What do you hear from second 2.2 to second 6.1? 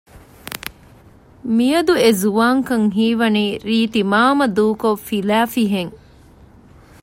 ޒުވާންކަން ހީވަނީ ރީތިމާމަ ދޫކޮށް ފިލައިފިހެން